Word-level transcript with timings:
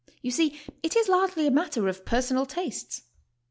You 0.23 0.31
see 0.31 0.59
it 0.81 0.95
is 0.95 1.07
largely 1.09 1.45
a 1.45 1.51
matter 1.51 1.87
of 1.87 2.05
personal 2.05 2.47
tastes. 2.47 3.03